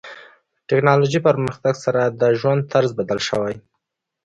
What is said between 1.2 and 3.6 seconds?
پرمختګ سره د ژوند طرز بدل شوی.